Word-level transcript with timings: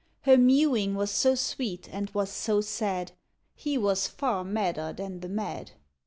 Her 0.21 0.35
mewing 0.35 0.95
was 0.95 1.11
so 1.11 1.35
sweet, 1.35 1.87
and 1.91 2.09
was 2.09 2.31
so 2.31 2.59
sad: 2.59 3.11
He 3.53 3.77
was 3.77 4.07
far 4.07 4.43
madder 4.43 4.91
than 4.93 5.19
the 5.19 5.29
mad. 5.29 5.73